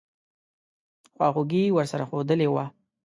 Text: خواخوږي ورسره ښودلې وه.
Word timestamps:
خواخوږي 1.15 1.63
ورسره 1.75 2.03
ښودلې 2.09 2.47
وه. 2.53 2.65